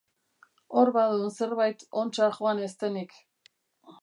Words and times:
Hor 0.79 0.91
badun 0.95 1.29
zerbait 1.35 1.85
ontsa 2.05 2.31
joan 2.39 2.65
ez 2.71 2.75
denik. 2.85 3.19